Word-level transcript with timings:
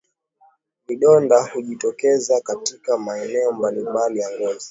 Vidonda 0.87 1.43
hujitokeza 1.53 2.41
katika 2.41 2.97
maeneo 2.97 3.51
mbalimbali 3.53 4.19
ya 4.19 4.29
ngozi 4.31 4.59